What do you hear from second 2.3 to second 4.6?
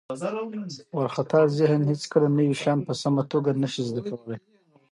نوي شیان په سمه توګه نه شي زده کولی.